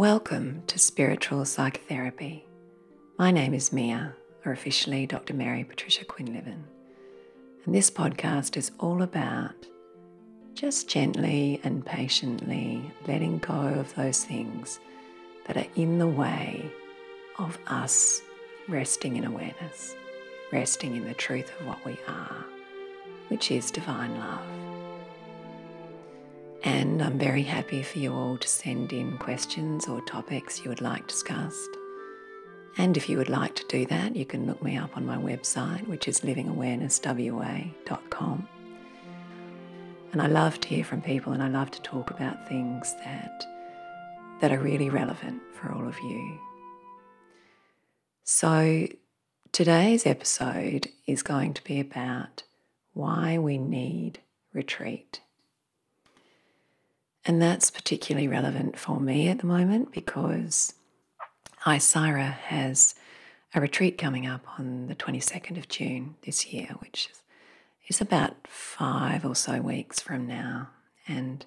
[0.00, 2.46] Welcome to Spiritual Psychotherapy.
[3.18, 4.14] My name is Mia,
[4.46, 5.34] or officially Dr.
[5.34, 6.62] Mary Patricia Quinlivan,
[7.66, 9.66] and this podcast is all about
[10.54, 14.80] just gently and patiently letting go of those things
[15.46, 16.72] that are in the way
[17.38, 18.22] of us
[18.68, 19.94] resting in awareness,
[20.50, 22.46] resting in the truth of what we are,
[23.28, 24.69] which is divine love.
[26.62, 30.82] And I'm very happy for you all to send in questions or topics you would
[30.82, 31.70] like discussed.
[32.76, 35.16] And if you would like to do that, you can look me up on my
[35.16, 38.48] website, which is livingawarenesswa.com.
[40.12, 43.44] And I love to hear from people and I love to talk about things that,
[44.40, 46.38] that are really relevant for all of you.
[48.24, 48.86] So,
[49.52, 52.42] today's episode is going to be about
[52.92, 54.20] why we need
[54.52, 55.22] retreat.
[57.30, 60.74] And that's particularly relevant for me at the moment because
[61.64, 62.96] Isira has
[63.54, 67.08] a retreat coming up on the 22nd of June this year, which
[67.86, 70.70] is about five or so weeks from now.
[71.06, 71.46] And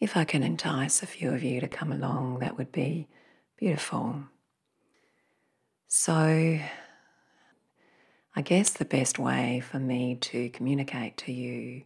[0.00, 3.08] if I can entice a few of you to come along, that would be
[3.56, 4.24] beautiful.
[5.86, 6.58] So,
[8.36, 11.84] I guess the best way for me to communicate to you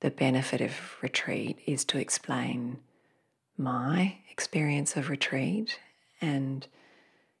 [0.00, 2.78] the benefit of retreat is to explain
[3.56, 5.78] my experience of retreat.
[6.20, 6.66] And,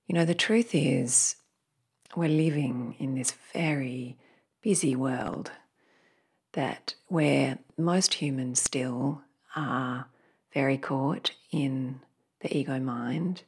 [0.06, 1.36] you know, the truth is,
[2.16, 4.16] we're living in this very
[4.62, 5.52] busy world
[6.54, 9.22] that where most humans still
[9.54, 10.06] are
[10.52, 12.00] very caught in
[12.40, 13.42] the ego mind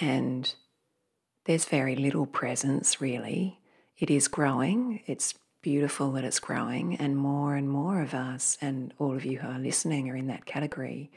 [0.00, 0.54] and
[1.46, 3.58] there's very little presence really.
[3.98, 8.94] It is growing, it's beautiful that it's growing, and more and more of us, and
[8.98, 11.10] all of you who are listening are in that category,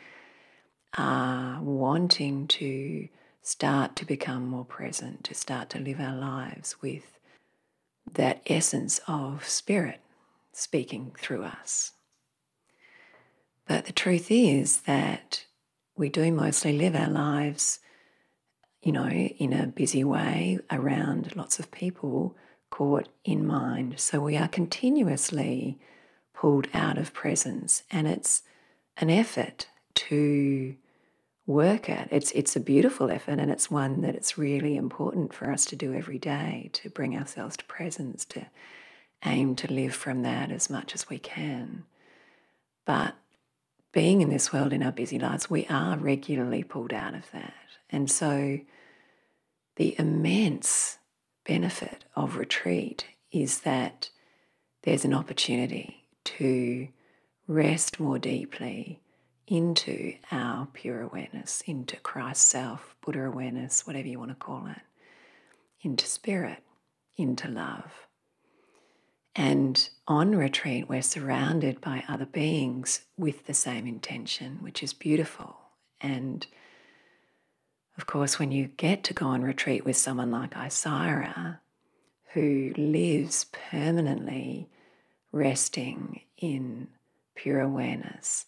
[0.97, 3.08] are wanting to
[3.41, 7.19] start to become more present, to start to live our lives with
[8.13, 10.01] that essence of spirit
[10.51, 11.94] speaking through us.
[13.67, 15.46] But the truth is that
[15.96, 17.79] we do mostly live our lives,
[18.81, 22.35] you know, in a busy way around lots of people
[22.73, 24.00] caught in mind.
[24.00, 25.78] So we are continuously
[26.34, 28.41] pulled out of presence, and it's
[28.97, 30.75] an effort to
[31.45, 32.07] work at.
[32.11, 35.75] It's it's a beautiful effort, and it's one that it's really important for us to
[35.75, 38.47] do every day to bring ourselves to presence, to
[39.23, 41.85] aim to live from that as much as we can.
[42.85, 43.13] But
[43.91, 47.53] being in this world in our busy lives, we are regularly pulled out of that.
[47.91, 48.59] And so
[49.75, 50.97] the immense
[51.45, 54.09] benefit of retreat is that
[54.83, 56.87] there's an opportunity to
[57.47, 59.01] rest more deeply
[59.47, 64.81] into our pure awareness, into Christ self, Buddha awareness, whatever you want to call it,
[65.81, 66.63] into spirit,
[67.17, 68.07] into love.
[69.35, 75.57] And on retreat, we're surrounded by other beings with the same intention, which is beautiful.
[75.99, 76.45] And
[77.97, 81.59] of course, when you get to go on retreat with someone like Isira,
[82.33, 84.69] who lives permanently
[85.31, 86.87] resting in
[87.35, 88.45] pure awareness,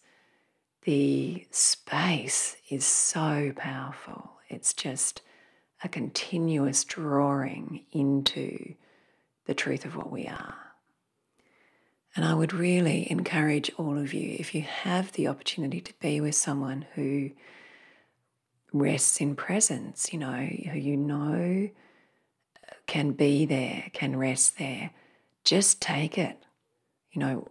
[0.82, 4.32] the space is so powerful.
[4.48, 5.22] It's just
[5.82, 8.74] a continuous drawing into
[9.46, 10.56] the truth of what we are.
[12.16, 16.20] And I would really encourage all of you, if you have the opportunity to be
[16.20, 17.30] with someone who
[18.72, 21.68] rests in presence, you know, who you know
[22.68, 24.90] uh, can be there, can rest there.
[25.44, 26.38] Just take it.
[27.12, 27.48] You know,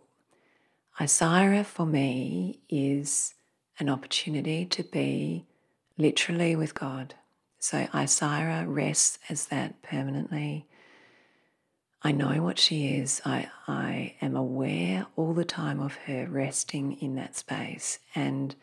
[1.00, 3.34] Isira for me is
[3.80, 5.46] an opportunity to be
[5.98, 7.16] literally with God.
[7.60, 10.68] So Isira rests as that permanently.
[12.04, 13.22] I know what she is.
[13.26, 17.98] I, I am aware all the time of her resting in that space.
[18.14, 18.56] And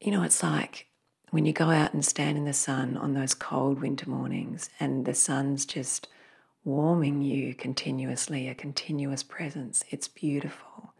[0.00, 0.86] you know, it's like
[1.30, 5.04] when you go out and stand in the sun on those cold winter mornings and
[5.04, 6.08] the sun's just
[6.64, 9.84] warming you continuously, a continuous presence.
[9.90, 10.92] It's beautiful.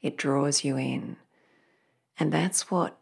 [0.00, 1.16] It draws you in.
[2.18, 2.98] And that's what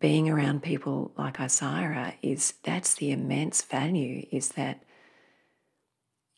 [0.00, 4.82] being around people like Isira is that's the immense value is that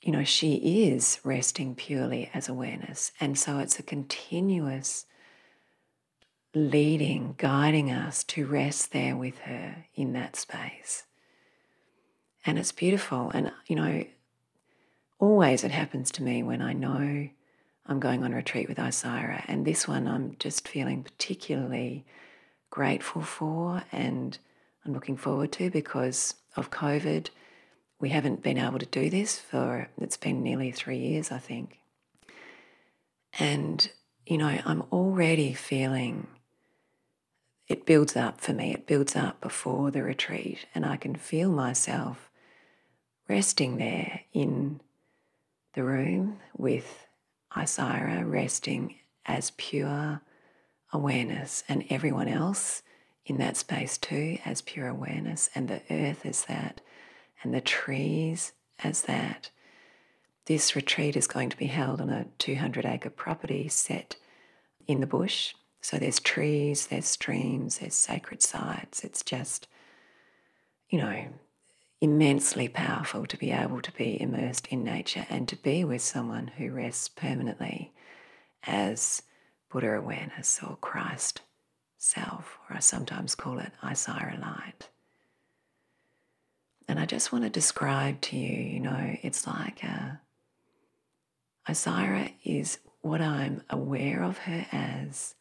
[0.02, 5.06] you know she is resting purely as awareness and so it's a continuous
[6.54, 11.04] leading, guiding us to rest there with her in that space.
[12.46, 13.30] And it's beautiful.
[13.34, 14.04] And, you know,
[15.18, 17.28] always it happens to me when I know
[17.86, 19.44] I'm going on retreat with Isira.
[19.46, 22.06] And this one, I'm just feeling particularly
[22.70, 24.38] grateful for and
[24.84, 27.28] I'm looking forward to because of COVID.
[28.00, 31.78] We haven't been able to do this for, it's been nearly three years, I think.
[33.38, 33.90] And,
[34.26, 36.28] you know, I'm already feeling
[37.68, 38.72] it builds up for me.
[38.72, 42.30] It builds up before the retreat, and I can feel myself
[43.28, 44.80] resting there in
[45.74, 47.06] the room with
[47.54, 50.22] Isira resting as pure
[50.92, 52.82] awareness, and everyone else
[53.26, 56.80] in that space too as pure awareness, and the earth as that,
[57.42, 59.50] and the trees as that.
[60.46, 64.16] This retreat is going to be held on a 200 acre property set
[64.86, 65.52] in the bush.
[65.88, 69.04] So there's trees, there's streams, there's sacred sites.
[69.04, 69.66] It's just,
[70.90, 71.28] you know,
[72.02, 76.48] immensely powerful to be able to be immersed in nature and to be with someone
[76.58, 77.90] who rests permanently
[78.64, 79.22] as
[79.70, 81.40] Buddha awareness or Christ
[81.96, 84.90] self, or I sometimes call it Isira light.
[86.86, 90.16] And I just want to describe to you, you know, it's like uh,
[91.66, 95.34] a, Isira is what I'm aware of her as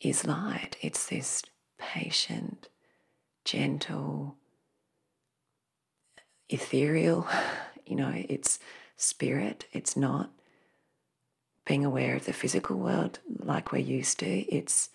[0.00, 0.76] is light.
[0.80, 1.42] It's this
[1.78, 2.68] patient,
[3.44, 4.36] gentle,
[6.48, 7.26] ethereal,
[7.86, 8.58] you know, it's
[8.96, 9.66] spirit.
[9.72, 10.30] It's not
[11.64, 14.26] being aware of the physical world like we're used to.
[14.26, 14.90] It's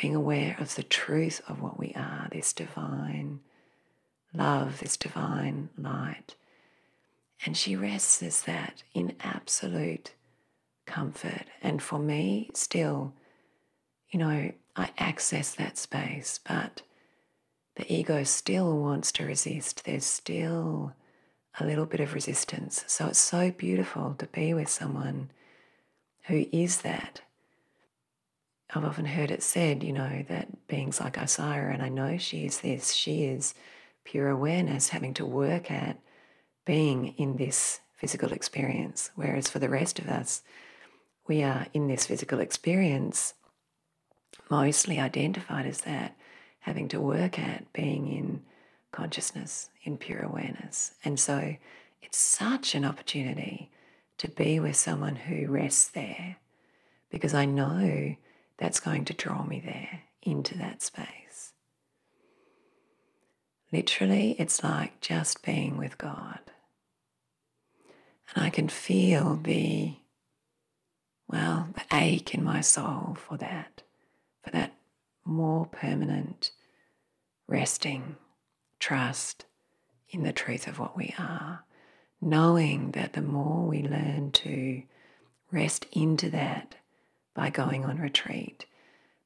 [0.00, 3.40] being aware of the truth of what we are, this divine
[4.34, 6.34] love, this divine light.
[7.44, 10.12] And she rests as that in absolute
[10.86, 11.44] comfort.
[11.60, 13.14] And for me, still,
[14.12, 16.82] you know, I access that space, but
[17.76, 19.84] the ego still wants to resist.
[19.84, 20.94] There's still
[21.58, 22.84] a little bit of resistance.
[22.86, 25.30] So it's so beautiful to be with someone
[26.26, 27.22] who is that
[28.74, 32.46] I've often heard it said, you know, that beings like Isira, and I know she
[32.46, 33.54] is this, she is
[34.04, 35.98] pure awareness, having to work at
[36.64, 39.10] being in this physical experience.
[39.14, 40.42] Whereas for the rest of us,
[41.28, 43.34] we are in this physical experience,
[44.50, 46.16] mostly identified as that,
[46.60, 48.42] having to work at being in
[48.92, 50.94] consciousness, in pure awareness.
[51.04, 51.56] And so
[52.02, 53.70] it's such an opportunity
[54.18, 56.36] to be with someone who rests there
[57.10, 58.16] because I know
[58.58, 61.52] that's going to draw me there into that space.
[63.72, 66.38] Literally, it's like just being with God.
[68.34, 69.96] And I can feel the,
[71.28, 73.82] well, the ache in my soul for that,
[74.42, 74.74] for that
[75.24, 76.52] more permanent
[77.46, 78.16] resting,
[78.78, 79.44] trust
[80.10, 81.64] in the truth of what we are,
[82.20, 84.82] knowing that the more we learn to
[85.50, 86.74] rest into that
[87.34, 88.66] by going on retreat,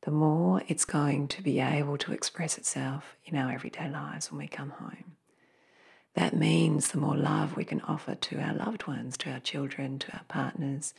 [0.03, 4.39] the more it's going to be able to express itself in our everyday lives when
[4.39, 5.17] we come home.
[6.15, 9.99] That means the more love we can offer to our loved ones, to our children,
[9.99, 10.95] to our partners,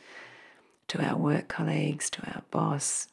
[0.88, 3.08] to our work colleagues, to our boss,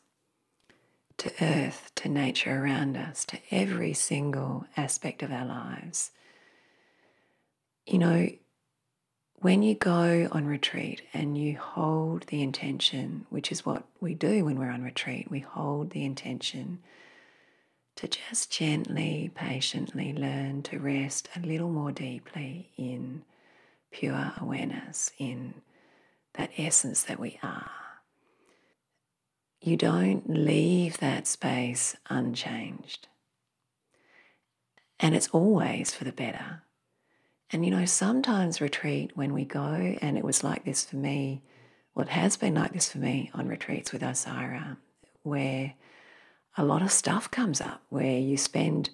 [1.17, 6.11] to earth, to nature around us, to every single aspect of our lives.
[7.85, 8.29] You know,
[9.35, 14.45] when you go on retreat and you hold the intention, which is what we do
[14.45, 16.79] when we're on retreat, we hold the intention
[17.95, 23.23] to just gently, patiently learn to rest a little more deeply in
[23.91, 25.53] pure awareness, in
[26.33, 27.69] that essence that we are.
[29.65, 33.07] You don't leave that space unchanged.
[34.99, 36.61] And it's always for the better.
[37.49, 41.41] And you know, sometimes retreat when we go, and it was like this for me,
[41.95, 44.77] well, it has been like this for me on retreats with Isira,
[45.23, 45.73] where
[46.55, 48.91] a lot of stuff comes up, where you spend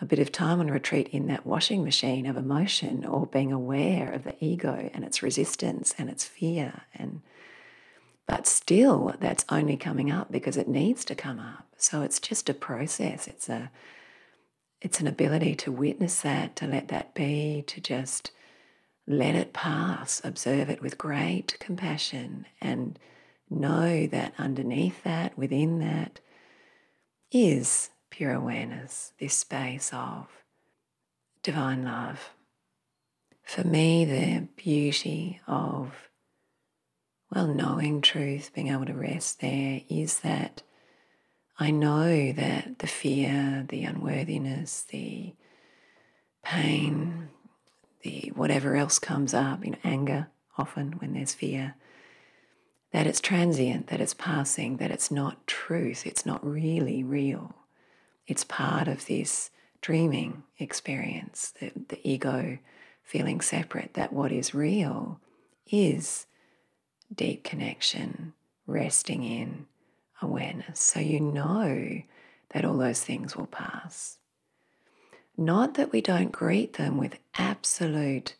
[0.00, 4.12] a bit of time on retreat in that washing machine of emotion or being aware
[4.12, 7.20] of the ego and its resistance and its fear and
[8.26, 12.48] but still that's only coming up because it needs to come up so it's just
[12.48, 13.70] a process it's a
[14.84, 18.32] it's an ability to witness that, to let that be, to just
[19.06, 22.98] let it pass, observe it with great compassion, and
[23.48, 26.20] know that underneath that, within that,
[27.32, 30.26] is pure awareness, this space of
[31.42, 32.34] divine love.
[33.42, 36.10] For me, the beauty of,
[37.30, 40.62] well, knowing truth, being able to rest there, is that
[41.58, 45.34] I know that the fear, the unworthiness, the
[46.42, 47.28] pain,
[48.02, 50.28] the whatever else comes up, you know, anger
[50.58, 51.74] often when there's fear,
[52.92, 57.54] that it's transient, that it's passing, that it's not truth, it's not really real.
[58.26, 59.50] It's part of this
[59.80, 62.58] dreaming experience, the, the ego
[63.02, 65.20] feeling separate, that what is real
[65.70, 66.26] is
[67.14, 68.32] deep connection,
[68.66, 69.66] resting in
[70.22, 70.80] awareness.
[70.80, 72.02] So you know
[72.50, 74.18] that all those things will pass.
[75.36, 78.36] Not that we don't greet them with absolute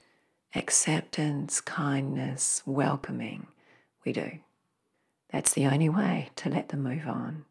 [0.55, 3.49] acceptance, kindness, welcoming.
[4.05, 4.39] We do.
[5.31, 7.45] That's the only way to let them move on.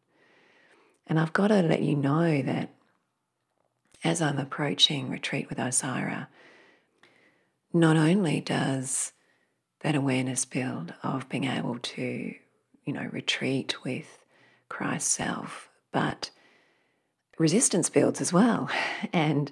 [1.05, 2.69] And I've got to let you know that
[4.03, 6.27] as I'm approaching retreat with Isira,
[7.73, 9.11] not only does
[9.83, 12.33] that awareness build of being able to,
[12.85, 14.23] you know, retreat with
[14.69, 16.31] Christ's self, but
[17.37, 18.69] resistance builds as well.
[19.13, 19.51] And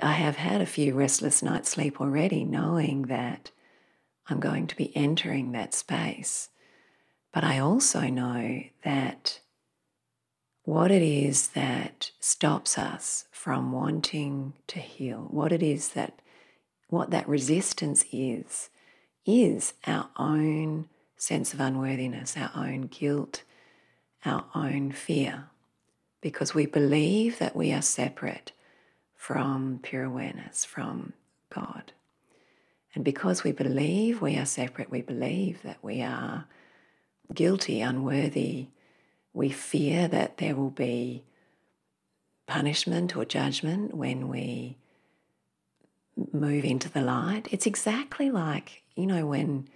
[0.00, 3.50] I have had a few restless nights sleep already, knowing that
[4.28, 6.48] I'm going to be entering that space.
[7.32, 9.40] But I also know that
[10.64, 16.20] what it is that stops us from wanting to heal, what it is that,
[16.88, 18.70] what that resistance is,
[19.26, 23.42] is our own sense of unworthiness, our own guilt,
[24.24, 25.44] our own fear,
[26.20, 28.52] because we believe that we are separate
[29.14, 31.12] from pure awareness, from
[31.48, 31.92] God.
[32.94, 36.46] And because we believe we are separate, we believe that we are
[37.32, 38.68] guilty, unworthy,
[39.32, 41.24] we fear that there will be
[42.46, 44.76] punishment or judgment when we
[46.32, 47.48] move into the light.
[47.50, 49.68] It's exactly like, you know, when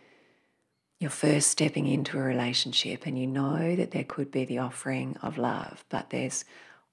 [0.99, 5.17] you're first stepping into a relationship and you know that there could be the offering
[5.23, 6.45] of love, but there's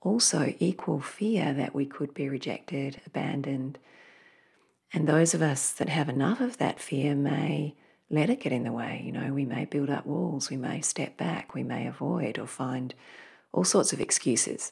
[0.01, 3.79] also equal fear that we could be rejected, abandoned.
[4.93, 7.75] And those of us that have enough of that fear may
[8.09, 9.01] let it get in the way.
[9.03, 12.45] You know, we may build up walls, we may step back, we may avoid or
[12.45, 12.93] find
[13.51, 14.71] all sorts of excuses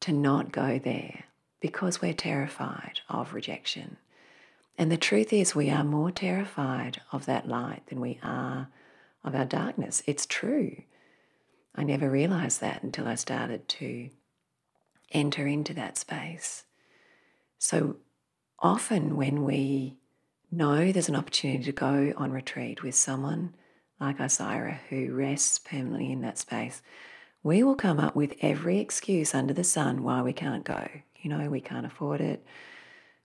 [0.00, 1.24] to not go there
[1.60, 3.96] because we're terrified of rejection.
[4.78, 8.68] And the truth is, we are more terrified of that light than we are
[9.24, 10.02] of our darkness.
[10.06, 10.82] It's true.
[11.74, 14.10] I never realized that until I started to
[15.12, 16.64] enter into that space.
[17.58, 17.96] So
[18.58, 19.96] often, when we
[20.50, 23.54] know there's an opportunity to go on retreat with someone
[23.98, 26.82] like Isira who rests permanently in that space,
[27.42, 30.88] we will come up with every excuse under the sun why we can't go.
[31.20, 32.44] You know, we can't afford it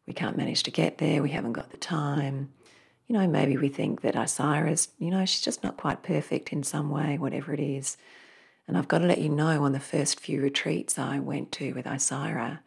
[0.08, 2.52] we can't manage to get there, we haven't got the time.
[3.08, 6.64] You know, maybe we think that Isira's, you know, she's just not quite perfect in
[6.64, 7.98] some way, whatever it is.
[8.68, 11.74] And I've got to let you know on the first few retreats I went to
[11.74, 12.60] with Isira,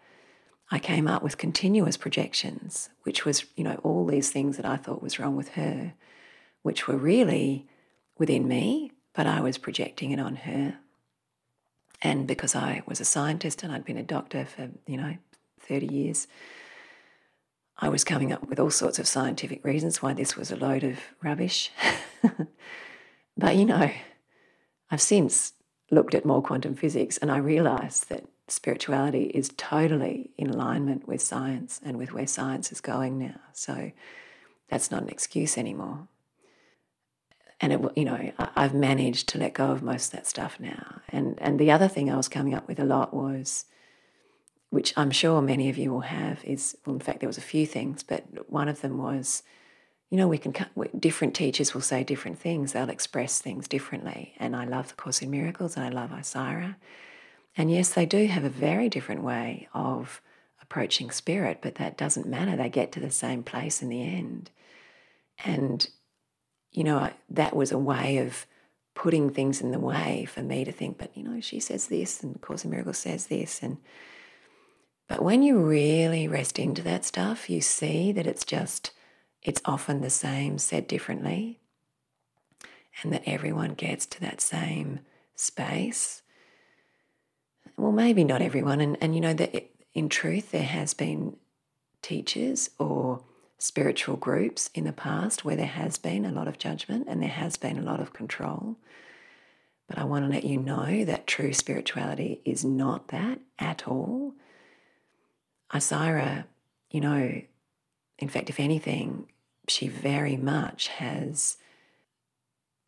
[0.71, 4.77] I came up with continuous projections, which was, you know, all these things that I
[4.77, 5.95] thought was wrong with her,
[6.63, 7.67] which were really
[8.19, 10.79] within me, but I was projecting it on her.
[12.03, 15.17] And because I was a scientist and I'd been a doctor for, you know,
[15.61, 16.27] 30 years,
[17.79, 20.85] I was coming up with all sorts of scientific reasons why this was a load
[20.85, 21.71] of rubbish.
[23.37, 23.91] but you know,
[24.91, 25.55] I've since
[25.91, 31.23] looked at more quantum physics and I realized that spirituality is totally in alignment with
[31.23, 33.41] science and with where science is going now.
[33.53, 33.93] So
[34.69, 36.09] that's not an excuse anymore.
[37.61, 41.01] And it, you know, I've managed to let go of most of that stuff now.
[41.09, 43.65] And and the other thing I was coming up with a lot was
[44.75, 47.53] which I'm sure many of you will have, is well, in fact, there was a
[47.53, 49.45] few things, but one of them was,
[50.11, 50.53] you know, we can
[50.99, 52.73] different teachers will say different things.
[52.73, 56.75] They'll express things differently, and I love the Course in Miracles, and I love Isira,
[57.57, 60.21] and yes, they do have a very different way of
[60.61, 62.57] approaching spirit, but that doesn't matter.
[62.57, 64.51] They get to the same place in the end,
[65.45, 65.87] and
[66.73, 68.45] you know, that was a way of
[68.97, 72.25] putting things in the way for me to think, but you know, she says this,
[72.25, 73.77] and Course in Miracles says this, and
[75.09, 78.93] but when you really rest into that stuff, you see that it's just,
[79.43, 81.61] it's often the same said differently,
[83.03, 85.01] and that everyone gets to that same
[85.35, 86.23] space.
[87.77, 88.81] Well, maybe not everyone.
[88.81, 91.37] And, and you know, that in truth, there has been
[92.03, 93.25] teachers or
[93.59, 97.29] spiritual groups in the past where there has been a lot of judgment and there
[97.29, 98.77] has been a lot of control.
[99.89, 104.35] But I want to let you know that true spirituality is not that at all.
[105.75, 106.45] Isira,
[106.91, 107.43] you know,
[108.19, 109.27] in fact, if anything,
[109.67, 111.57] she very much has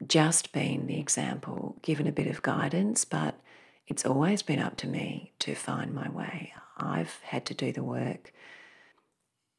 [0.07, 3.41] just been the example, given a bit of guidance, but
[3.89, 6.53] it's always been up to me to find my way.
[6.77, 8.33] I've had to do the work.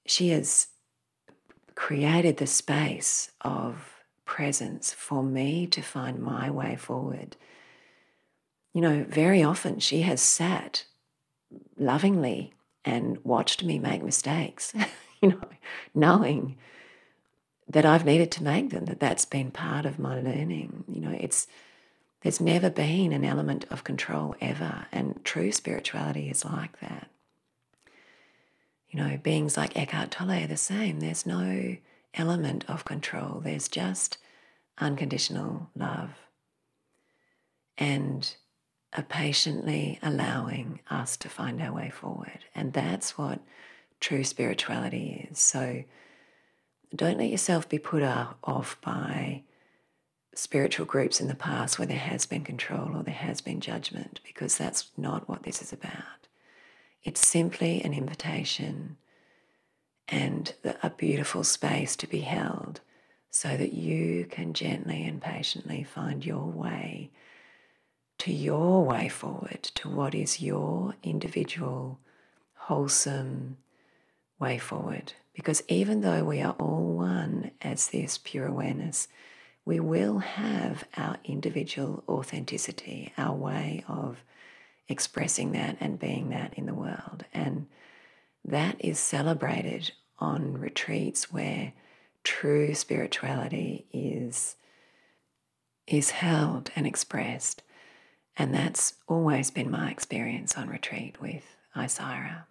[0.05, 0.67] She has
[1.75, 7.35] created the space of presence for me to find my way forward.
[8.73, 10.85] You know, very often she has sat
[11.77, 12.53] lovingly
[12.87, 14.73] and watched me make mistakes,
[15.21, 15.41] you know,
[15.93, 16.57] knowing
[17.67, 20.85] that I've needed to make them, that that's been part of my learning.
[20.87, 21.47] You know, it's
[22.21, 27.09] there's never been an element of control ever, and true spirituality is like that.
[28.89, 31.01] You know, beings like Eckhart Tolle are the same.
[31.01, 31.75] There's no
[32.13, 33.41] element of control.
[33.41, 34.17] There's just
[34.79, 36.11] unconditional love
[37.77, 38.35] and
[38.93, 42.45] a patiently allowing us to find our way forward.
[42.55, 43.39] And that's what
[43.99, 45.39] true spirituality is.
[45.39, 45.83] So
[46.95, 49.43] don't let yourself be put off by
[50.33, 54.19] spiritual groups in the past where there has been control or there has been judgment,
[54.23, 56.27] because that's not what this is about.
[57.03, 58.97] It's simply an invitation
[60.07, 62.79] and a beautiful space to be held
[63.29, 67.11] so that you can gently and patiently find your way
[68.19, 71.99] to your way forward, to what is your individual,
[72.55, 73.57] wholesome
[74.39, 75.13] way forward.
[75.33, 79.07] Because even though we are all one as this pure awareness,
[79.65, 84.23] we will have our individual authenticity, our way of
[84.87, 87.25] expressing that and being that in the world.
[87.33, 87.67] And
[88.45, 91.73] that is celebrated on retreats where
[92.23, 94.55] true spirituality is,
[95.85, 97.61] is held and expressed.
[98.37, 102.43] And that's always been my experience on retreat with Isira.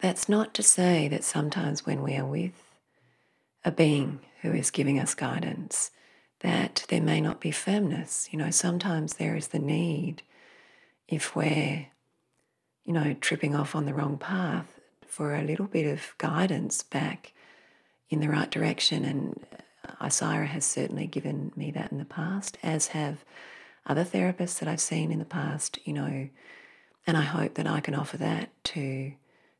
[0.00, 2.52] That's not to say that sometimes when we are with
[3.64, 5.90] a being who is giving us guidance,
[6.40, 8.28] that there may not be firmness.
[8.30, 10.22] You know, sometimes there is the need,
[11.08, 11.86] if we're,
[12.84, 17.32] you know, tripping off on the wrong path, for a little bit of guidance back
[18.10, 19.04] in the right direction.
[19.04, 19.46] And
[20.00, 23.24] Isira has certainly given me that in the past, as have
[23.86, 26.28] other therapists that I've seen in the past, you know.
[27.06, 29.12] And I hope that I can offer that to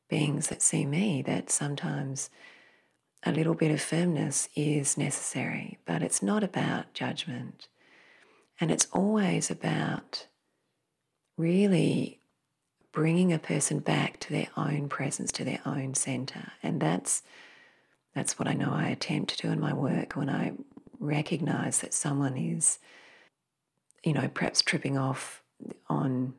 [0.09, 2.31] beings that see me, that sometimes
[3.23, 7.69] a little bit of firmness is necessary, but it's not about judgment.
[8.61, 10.27] And it's always about
[11.37, 12.21] really
[12.93, 16.53] bringing a person back to their own presence, to their own center.
[16.63, 17.23] And that's
[18.15, 20.53] that's what I know I attempt to do in my work when I
[21.01, 22.79] recognize that someone is,
[24.05, 25.43] you know, perhaps tripping off
[25.89, 26.35] on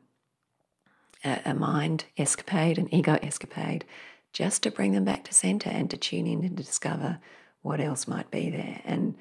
[1.24, 3.84] a, a mind escapade, an ego escapade,
[4.32, 7.18] just to bring them back to center and to tune in and to discover
[7.62, 8.80] what else might be there.
[8.84, 9.16] And,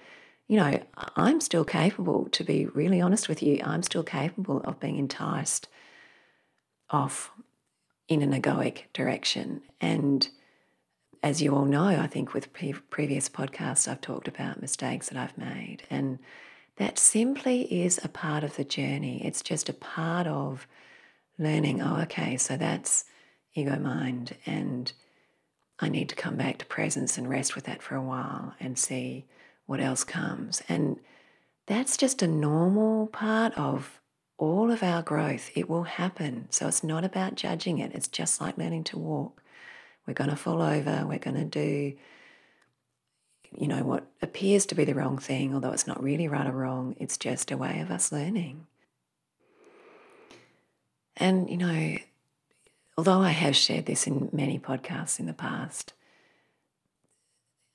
[0.48, 0.80] you know,
[1.16, 5.68] I'm still capable, to be really honest with you, I'm still capable of being enticed
[6.90, 7.32] off
[8.08, 9.62] in an egoic direction.
[9.82, 10.30] And
[11.24, 15.18] as you all know, I think with pre- previous podcasts, I've talked about mistakes that
[15.18, 15.84] I've made.
[15.90, 16.20] And
[16.78, 19.22] that simply is a part of the journey.
[19.26, 20.68] It's just a part of
[21.38, 23.06] learning, oh, okay, so that's
[23.54, 24.36] ego mind.
[24.46, 24.92] And
[25.80, 28.78] I need to come back to presence and rest with that for a while and
[28.78, 29.26] see
[29.66, 30.62] what else comes.
[30.68, 31.00] And
[31.66, 34.00] that's just a normal part of
[34.38, 36.48] all of our growth, it will happen.
[36.50, 37.94] So it's not about judging it.
[37.94, 39.42] It's just like learning to walk.
[40.06, 41.06] We're going to fall over.
[41.06, 41.94] We're going to do,
[43.58, 46.52] you know, what appears to be the wrong thing, although it's not really right or
[46.52, 46.96] wrong.
[47.00, 48.68] It's just a way of us learning.
[51.18, 51.98] And, you know,
[52.98, 55.94] although I have shared this in many podcasts in the past,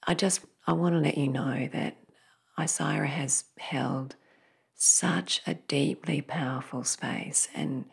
[0.06, 1.96] I just I want to let you know that
[2.58, 4.16] Isira has held
[4.74, 7.48] such a deeply powerful space.
[7.54, 7.84] And,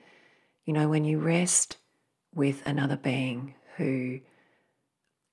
[0.65, 1.77] you know, when you rest
[2.33, 4.19] with another being who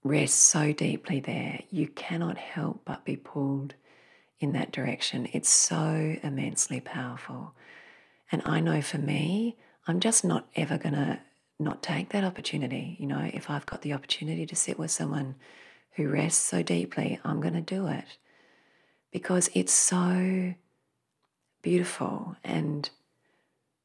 [0.04, 3.74] rests so deeply there, you cannot help but be pulled
[4.38, 5.28] in that direction.
[5.32, 7.54] It's so immensely powerful.
[8.30, 9.56] And I know for me,
[9.88, 11.20] I'm just not ever going to
[11.58, 12.96] not take that opportunity.
[13.00, 15.36] You know, if I've got the opportunity to sit with someone
[15.92, 18.18] who rests so deeply, I'm going to do it
[19.10, 20.54] because it's so
[21.62, 22.36] beautiful.
[22.44, 22.90] And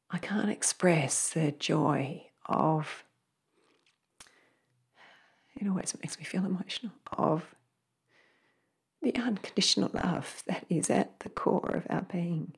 [0.09, 3.05] I can't express the joy of,
[5.59, 7.55] it always makes me feel emotional, of
[9.01, 12.53] the unconditional love that is at the core of our being.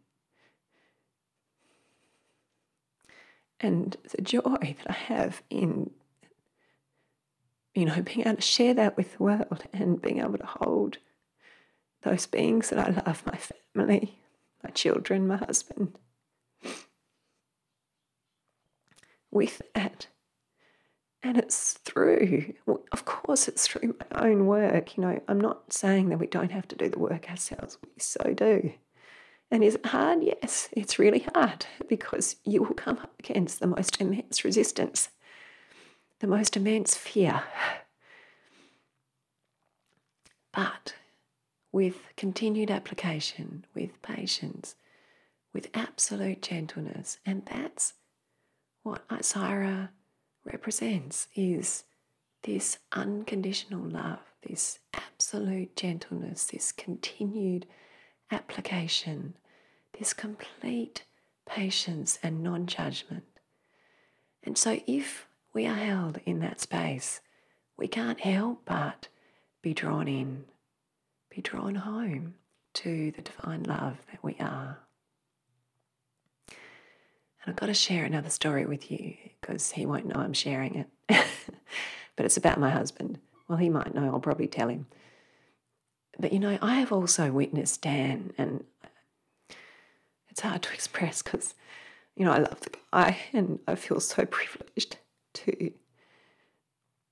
[3.59, 5.91] And the joy that I have in,
[7.75, 10.97] you know, being able to share that with the world and being able to hold
[12.01, 13.37] those beings that I love, my
[13.75, 14.17] family,
[14.63, 15.95] my children, my husband.
[19.29, 20.07] With that.
[21.23, 22.53] And it's through,
[22.91, 24.97] of course, it's through my own work.
[24.97, 27.89] You know, I'm not saying that we don't have to do the work ourselves, we
[27.97, 28.73] so do.
[29.51, 30.23] And is it hard?
[30.23, 35.09] Yes, it's really hard because you will come up against the most immense resistance,
[36.19, 37.43] the most immense fear.
[40.53, 40.95] But
[41.71, 44.75] with continued application, with patience,
[45.53, 47.93] with absolute gentleness, and that's
[48.83, 49.89] what Isira
[50.43, 51.83] represents is
[52.43, 57.67] this unconditional love, this absolute gentleness, this continued
[58.31, 59.35] application,
[59.97, 61.03] this complete
[61.45, 63.25] patience and non judgment.
[64.43, 67.21] And so, if we are held in that space,
[67.77, 69.07] we can't help but
[69.61, 70.45] be drawn in,
[71.29, 72.35] be drawn home
[72.73, 74.79] to the divine love that we are.
[76.47, 80.75] And I've got to share another story with you because he won't know I'm sharing
[80.75, 80.87] it.
[82.15, 83.19] but it's about my husband.
[83.47, 84.85] Well, he might know, I'll probably tell him.
[86.19, 88.63] But you know, I have also witnessed Dan, and
[90.29, 91.55] it's hard to express because,
[92.15, 94.97] you know, I love the guy and I feel so privileged
[95.33, 95.71] to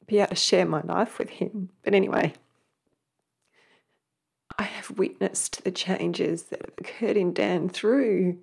[0.06, 1.70] be able to share my life with him.
[1.84, 2.34] But anyway,
[4.58, 8.40] I have witnessed the changes that have occurred in Dan through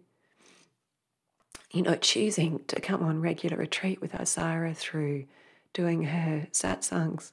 [1.72, 5.24] you know, choosing to come on regular retreat with Isira through
[5.72, 7.32] doing her satsangs.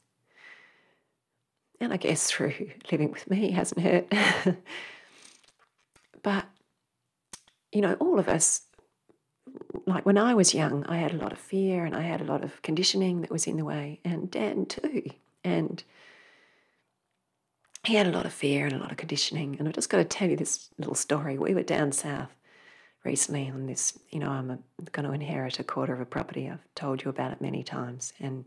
[1.80, 4.12] And I guess through living with me hasn't hurt.
[6.24, 6.46] but,
[7.72, 8.62] you know, all of us,
[9.86, 12.26] like when I was young, I had a lot of fear and I had a
[12.26, 15.04] lot of conditioning that was in the way, and Dan too.
[15.44, 15.84] And
[17.86, 19.58] he had a lot of fear and a lot of conditioning.
[19.60, 21.38] And I've just got to tell you this little story.
[21.38, 22.34] We were down south
[23.04, 23.98] recently on this.
[24.10, 24.60] You know, I'm
[24.92, 26.50] going to inherit a quarter of a property.
[26.50, 28.14] I've told you about it many times.
[28.20, 28.46] And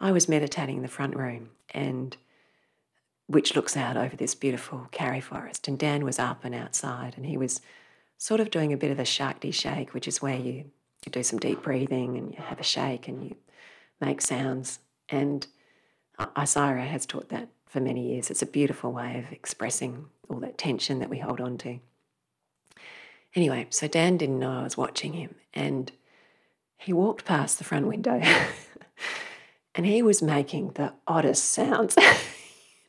[0.00, 2.16] I was meditating in the front room, and
[3.26, 5.68] which looks out over this beautiful karri forest.
[5.68, 7.60] And Dan was up and outside, and he was
[8.16, 10.52] sort of doing a bit of the Shakti shake, which is where you,
[11.04, 13.36] you do some deep breathing and you have a shake and you
[14.00, 14.80] make sounds.
[15.08, 15.46] And
[16.18, 18.30] Isira has taught that for many years.
[18.30, 21.78] It's a beautiful way of expressing all that tension that we hold on to.
[23.38, 25.92] Anyway, so Dan didn't know I was watching him, and
[26.76, 28.20] he walked past the front window
[29.76, 31.96] and he was making the oddest sounds.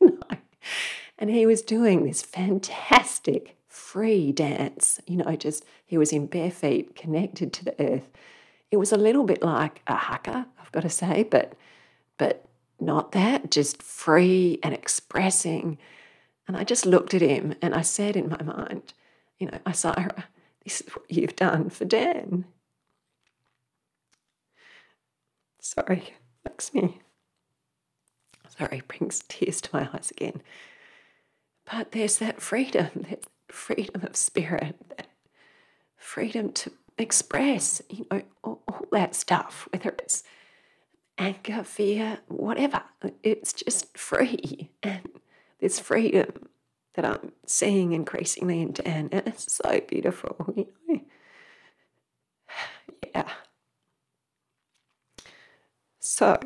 [1.20, 6.50] and he was doing this fantastic free dance, you know, just he was in bare
[6.50, 8.08] feet, connected to the earth.
[8.72, 11.52] It was a little bit like a haka, I've got to say, but
[12.18, 12.44] but
[12.80, 15.78] not that, just free and expressing.
[16.48, 18.94] And I just looked at him and I said in my mind,
[19.38, 20.24] you know, Isira,
[20.64, 22.44] this is what you've done for Dan.
[25.60, 27.00] Sorry, makes me.
[28.58, 30.42] Sorry, brings tears to my eyes again.
[31.70, 35.06] But there's that freedom, that freedom of spirit, that
[35.96, 40.24] freedom to express, you know, all, all that stuff, whether it's
[41.16, 42.82] anger, fear, whatever.
[43.22, 44.70] It's just free.
[44.82, 45.08] And
[45.60, 46.48] this freedom
[46.94, 51.00] that I'm seeing increasingly in Dan, and it's so beautiful, you know.
[53.14, 53.30] Yeah.
[56.00, 56.38] So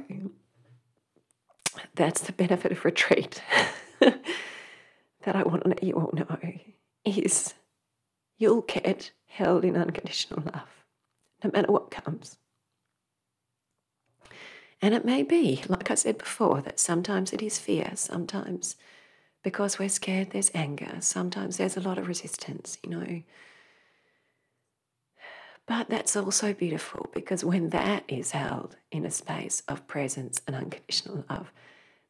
[1.94, 3.42] that's the benefit of retreat
[4.00, 4.16] that
[5.26, 6.38] I want to let you all know
[7.04, 7.54] is
[8.38, 10.84] you'll get held in unconditional love
[11.42, 12.38] no matter what comes.
[14.80, 18.76] And it may be, like I said before, that sometimes it is fear, sometimes
[19.44, 20.96] because we're scared, there's anger.
[21.00, 23.22] Sometimes there's a lot of resistance, you know.
[25.66, 30.56] But that's also beautiful because when that is held in a space of presence and
[30.56, 31.52] unconditional love,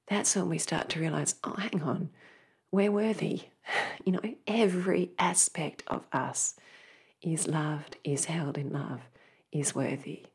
[0.08, 2.08] that's when we start to realize, oh, hang on,
[2.72, 3.42] we're worthy.
[4.04, 6.56] You know, every aspect of us
[7.22, 9.00] is loved, is held in love,
[9.50, 10.26] is worthy.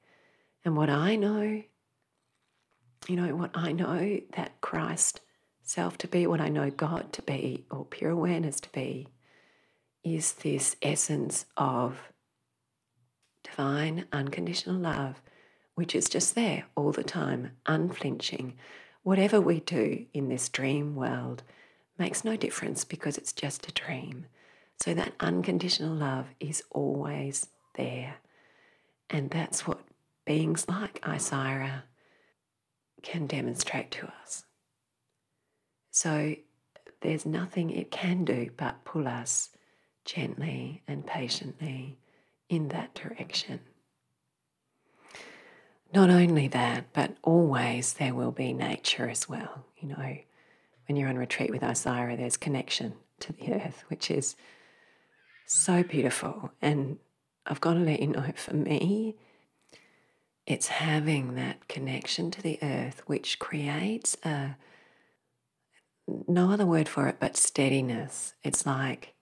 [0.66, 1.62] And what I know,
[3.08, 5.22] you know, what I know that Christ
[5.70, 9.08] self to be, what I know God to be, or pure awareness to be,
[10.04, 12.12] is this essence of
[13.44, 15.22] divine, unconditional love,
[15.76, 18.56] which is just there all the time, unflinching.
[19.04, 21.44] Whatever we do in this dream world
[22.00, 24.26] makes no difference because it's just a dream.
[24.82, 28.16] So that unconditional love is always there.
[29.10, 29.82] And that's what
[30.26, 31.84] beings like Isira
[33.04, 34.46] can demonstrate to us.
[36.02, 36.34] So
[37.02, 39.50] there's nothing it can do but pull us
[40.06, 41.98] gently and patiently
[42.48, 43.60] in that direction.
[45.94, 49.66] Not only that, but always there will be nature as well.
[49.76, 50.18] You know,
[50.88, 54.38] when you're on retreat with Isira, there's connection to the earth, which is
[55.48, 56.54] so beautiful.
[56.62, 57.00] And
[57.46, 59.18] I've got to let you know for me,
[60.46, 64.56] it's having that connection to the earth, which creates a
[66.28, 68.34] no other word for it but steadiness.
[68.44, 69.14] It's like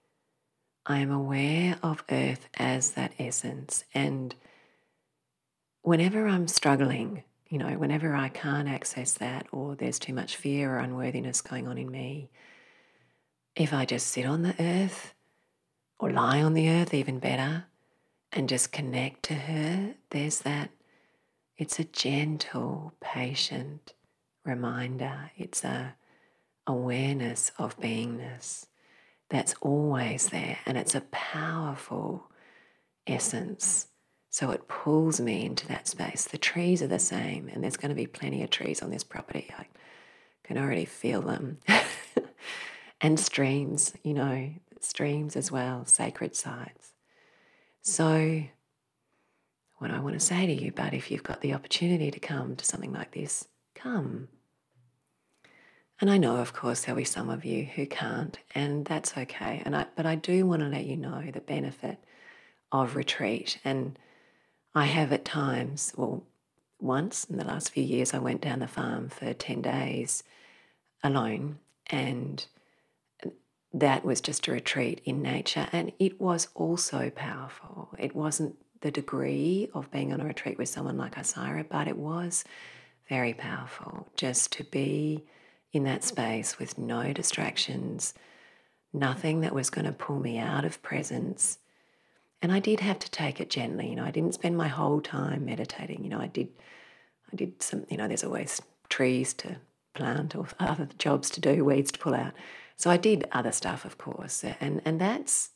[0.85, 3.83] I am aware of earth as that essence.
[3.93, 4.35] And
[5.81, 10.75] whenever I'm struggling, you know, whenever I can't access that or there's too much fear
[10.75, 12.29] or unworthiness going on in me,
[13.55, 15.13] if I just sit on the earth
[15.99, 17.65] or lie on the earth, even better,
[18.31, 20.69] and just connect to her, there's that.
[21.57, 23.93] It's a gentle, patient
[24.45, 25.31] reminder.
[25.37, 25.95] It's a
[26.67, 28.67] awareness of beingness
[29.29, 32.29] that's always there, and it's a powerful
[33.05, 33.87] essence.
[34.29, 36.25] So it pulls me into that space.
[36.25, 39.03] The trees are the same, and there's going to be plenty of trees on this
[39.03, 39.49] property.
[39.57, 39.65] I
[40.43, 41.57] can already feel them.
[43.01, 46.93] and streams, you know, streams as well, sacred sites.
[47.81, 48.43] So,
[49.77, 52.55] what I want to say to you, but if you've got the opportunity to come
[52.55, 54.27] to something like this, come.
[55.99, 59.63] And I know, of course, there'll be some of you who can't, and that's okay.
[59.65, 61.97] And I, but I do want to let you know the benefit
[62.71, 63.59] of retreat.
[63.65, 63.97] And
[64.75, 66.23] I have at times, well,
[66.79, 70.23] once in the last few years, I went down the farm for 10 days
[71.03, 71.57] alone,
[71.87, 72.45] and
[73.73, 75.67] that was just a retreat in nature.
[75.71, 77.89] And it was also powerful.
[77.97, 81.97] It wasn't the degree of being on a retreat with someone like Isira, but it
[81.97, 82.43] was
[83.09, 85.23] very powerful just to be
[85.73, 88.13] in that space with no distractions,
[88.93, 91.59] nothing that was going to pull me out of presence.
[92.41, 93.89] And I did have to take it gently.
[93.89, 96.03] You know, I didn't spend my whole time meditating.
[96.03, 96.49] You know, I did,
[97.31, 97.85] I did some.
[97.89, 99.57] You know, there's always trees to
[99.93, 102.33] plant or other jobs to do, weeds to pull out.
[102.75, 105.49] So I did other stuff, of course, and and that's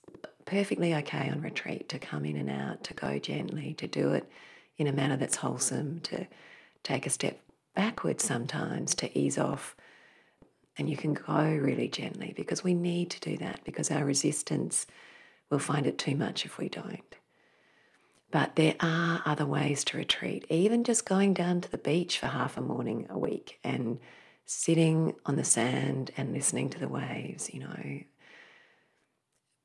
[0.46, 4.28] perfectly okay on retreat to come in and out, to go gently, to do it
[4.78, 6.26] in a manner that's wholesome, to
[6.84, 7.40] take a step
[7.76, 9.76] backwards sometimes, to ease off.
[10.78, 14.88] And you can go really gently because we need to do that because our resistance
[15.50, 17.16] will find it too much if we don't.
[18.32, 22.28] But there are other ways to retreat, even just going down to the beach for
[22.28, 24.00] half a morning a week and
[24.46, 28.00] sitting on the sand and listening to the waves, you know.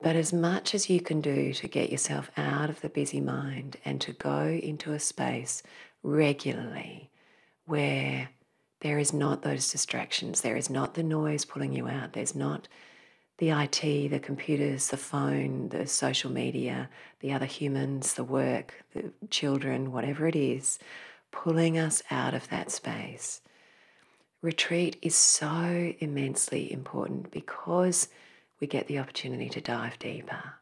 [0.01, 3.77] But as much as you can do to get yourself out of the busy mind
[3.85, 5.63] and to go into a space
[6.03, 7.11] regularly
[7.67, 8.29] where
[8.81, 12.69] there is not those distractions, there is not the noise pulling you out, there's not
[13.39, 16.89] the IT, the computers, the phone, the social media,
[17.21, 20.79] the other humans, the work, the children, whatever it is,
[21.31, 23.43] pulling us out of that space
[24.47, 28.09] retreat is so immensely important because
[28.61, 30.55] we get the opportunity to dive deeper.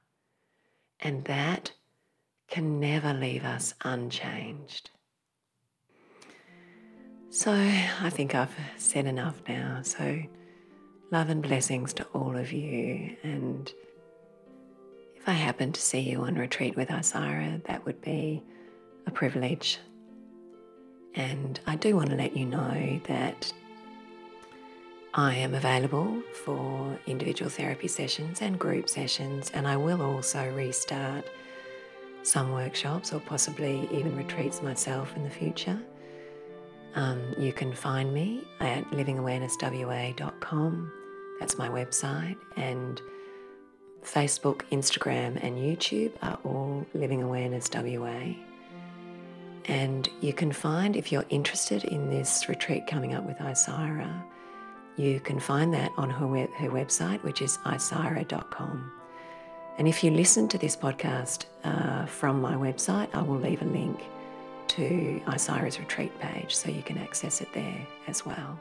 [1.00, 1.72] And that
[2.48, 4.90] can never leave us unchanged.
[7.34, 9.80] So I think I've said enough now.
[9.82, 10.22] So
[11.10, 13.16] love and blessings to all of you.
[13.24, 13.72] And
[15.16, 18.40] if I happen to see you on retreat with Isira, that would be
[19.08, 19.80] a privilege.
[21.16, 23.52] And I do want to let you know that
[25.12, 31.24] I am available for individual therapy sessions and group sessions, and I will also restart
[32.22, 35.80] some workshops or possibly even retreats myself in the future.
[36.94, 40.92] Um, you can find me at livingawarenesswa.com.
[41.40, 42.36] That's my website.
[42.56, 43.00] And
[44.02, 48.34] Facebook, Instagram, and YouTube are all Living Awareness WA.
[49.66, 54.22] And you can find, if you're interested in this retreat coming up with Isira,
[54.96, 58.92] you can find that on her, web, her website, which is isira.com.
[59.78, 63.64] And if you listen to this podcast uh, from my website, I will leave a
[63.64, 64.00] link
[64.68, 68.60] to Isira's retreat page so you can access it there as well.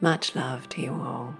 [0.00, 1.34] Much love to you all.